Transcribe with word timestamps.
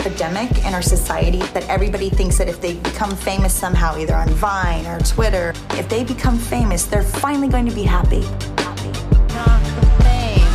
epidemic 0.00 0.64
in 0.64 0.72
our 0.72 0.80
society 0.80 1.40
that 1.52 1.68
everybody 1.68 2.08
thinks 2.08 2.38
that 2.38 2.48
if 2.48 2.60
they 2.60 2.74
become 2.74 3.14
famous 3.14 3.52
somehow, 3.52 3.98
either 3.98 4.14
on 4.14 4.28
Vine 4.30 4.86
or 4.86 4.98
Twitter, 5.00 5.52
if 5.72 5.88
they 5.90 6.04
become 6.04 6.38
famous, 6.38 6.86
they're 6.86 7.02
finally 7.02 7.48
going 7.48 7.66
to 7.66 7.74
be 7.74 7.82
happy. 7.82 8.24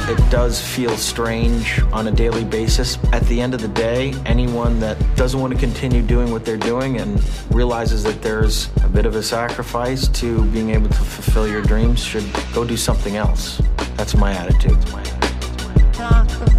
It 0.08 0.32
does 0.32 0.62
feel 0.62 0.96
strange 0.98 1.82
on 1.92 2.08
a 2.08 2.12
daily 2.12 2.44
basis. 2.44 2.98
At 3.12 3.24
the 3.24 3.40
end 3.42 3.54
of 3.54 3.62
the 3.62 3.68
day, 3.68 4.14
anyone 4.26 4.80
that 4.80 4.98
doesn't 5.16 5.40
want 5.40 5.54
to 5.54 5.60
continue 5.60 6.02
doing 6.02 6.32
what 6.32 6.44
they're 6.46 6.58
doing 6.58 7.00
and 7.00 7.22
realizes 7.52 8.04
that 8.04 8.22
there's 8.22 8.70
a 8.84 8.88
bit 8.88 9.06
of 9.06 9.16
a 9.16 9.24
sacrifice 9.24 10.08
to 10.08 10.44
being 10.46 10.72
able 10.72 10.90
to 10.90 10.96
fulfill 10.96 11.48
your 11.48 11.62
dreams 11.62 12.04
should 12.04 12.26
go 12.54 12.64
do 12.66 12.78
something 12.78 13.16
else. 13.16 13.62
That's 13.96 14.16
my 14.16 14.32
attitude. 14.32 14.80
That's 14.82 14.92
my 14.92 15.02
attitude. 15.02 15.94
Talk 15.94 16.30
of 16.30 16.38
fame. 16.50 16.55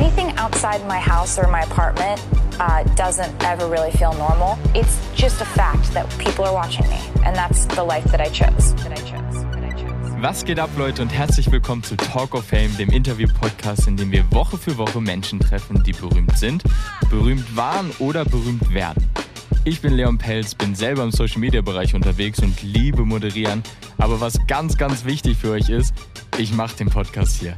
Anything 0.00 0.32
outside 0.38 0.80
my 0.86 0.98
house 0.98 1.38
or 1.38 1.46
my 1.46 1.60
apartment 1.60 2.18
uh, 2.58 2.84
doesn't 2.96 3.30
ever 3.44 3.68
really 3.68 3.90
feel 3.90 4.14
normal. 4.14 4.58
It's 4.74 4.96
just 5.14 5.42
a 5.42 5.44
fact 5.44 5.92
that 5.92 6.08
people 6.16 6.42
are 6.46 6.54
watching 6.54 6.88
me, 6.88 6.98
and 7.26 7.36
that's 7.36 7.66
the 7.66 7.84
life 7.84 8.04
that 8.04 8.18
I 8.18 8.30
chose. 8.30 8.74
That 8.76 8.98
I 8.98 9.02
chose. 9.02 9.44
Was 10.22 10.42
geht 10.46 10.58
ab, 10.58 10.70
Leute, 10.78 11.02
und 11.02 11.10
herzlich 11.10 11.52
willkommen 11.52 11.82
zu 11.82 11.96
Talk 11.96 12.34
of 12.34 12.46
Fame, 12.46 12.74
dem 12.78 12.88
Interview-Podcast, 12.88 13.88
in 13.88 13.98
dem 13.98 14.10
wir 14.10 14.24
Woche 14.32 14.56
für 14.56 14.78
Woche 14.78 15.02
Menschen 15.02 15.38
treffen, 15.38 15.82
die 15.82 15.92
berühmt 15.92 16.38
sind, 16.38 16.62
berühmt 17.10 17.54
waren 17.54 17.90
oder 17.98 18.24
berühmt 18.24 18.72
werden. 18.72 19.06
Ich 19.64 19.82
bin 19.82 19.92
Leon 19.92 20.16
Pelz, 20.16 20.54
bin 20.54 20.74
selber 20.74 21.02
im 21.02 21.10
Social-Media-Bereich 21.10 21.94
unterwegs 21.94 22.38
und 22.38 22.62
liebe 22.62 23.04
moderieren. 23.04 23.62
Aber 23.98 24.18
was 24.18 24.38
ganz, 24.46 24.78
ganz 24.78 25.04
wichtig 25.04 25.36
für 25.36 25.50
euch 25.50 25.68
ist, 25.68 25.94
ich 26.38 26.54
mache 26.54 26.74
den 26.78 26.88
Podcast 26.88 27.38
hier. 27.38 27.54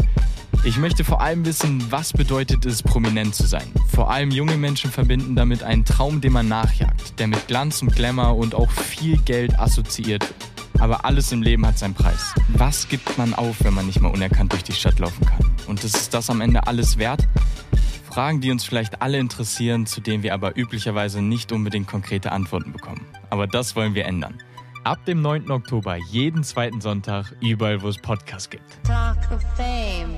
Ich 0.64 0.78
möchte 0.78 1.02
vor 1.02 1.20
allem 1.20 1.44
wissen, 1.44 1.84
was 1.90 2.12
bedeutet 2.12 2.64
es, 2.66 2.84
prominent 2.84 3.34
zu 3.34 3.48
sein. 3.48 3.66
Vor 3.88 4.12
allem 4.12 4.30
junge 4.30 4.56
Menschen 4.56 4.92
verbinden 4.92 5.34
damit 5.34 5.64
einen 5.64 5.84
Traum, 5.84 6.20
den 6.20 6.32
man 6.32 6.46
nachjagt, 6.46 7.18
der 7.18 7.26
mit 7.26 7.48
Glanz 7.48 7.82
und 7.82 7.96
Glamour 7.96 8.36
und 8.36 8.54
auch 8.54 8.70
viel 8.70 9.16
Geld 9.18 9.58
assoziiert. 9.58 10.32
Aber 10.78 11.04
alles 11.04 11.32
im 11.32 11.42
Leben 11.42 11.66
hat 11.66 11.78
seinen 11.78 11.94
Preis. 11.94 12.32
Was 12.54 12.88
gibt 12.88 13.18
man 13.18 13.34
auf, 13.34 13.56
wenn 13.64 13.74
man 13.74 13.86
nicht 13.86 14.00
mal 14.00 14.12
unerkannt 14.12 14.52
durch 14.52 14.62
die 14.62 14.72
Stadt 14.72 15.00
laufen 15.00 15.26
kann? 15.26 15.40
Und 15.66 15.82
ist 15.82 16.14
das 16.14 16.30
am 16.30 16.40
Ende 16.40 16.64
alles 16.64 16.96
wert? 16.96 17.26
Fragen, 18.08 18.40
die 18.40 18.52
uns 18.52 18.62
vielleicht 18.62 19.02
alle 19.02 19.18
interessieren, 19.18 19.86
zu 19.86 20.00
denen 20.00 20.22
wir 20.22 20.32
aber 20.32 20.56
üblicherweise 20.56 21.22
nicht 21.22 21.50
unbedingt 21.50 21.88
konkrete 21.88 22.30
Antworten 22.30 22.72
bekommen. 22.72 23.04
Aber 23.30 23.48
das 23.48 23.74
wollen 23.74 23.96
wir 23.96 24.04
ändern. 24.04 24.38
Ab 24.84 25.04
dem 25.06 25.22
9. 25.22 25.50
Oktober, 25.50 25.96
jeden 26.10 26.44
zweiten 26.44 26.80
Sonntag, 26.80 27.34
überall, 27.40 27.82
wo 27.82 27.88
es 27.88 27.98
Podcasts 27.98 28.48
gibt. 28.48 28.64
Talk 28.84 29.18
of 29.32 29.42
fame. 29.56 30.14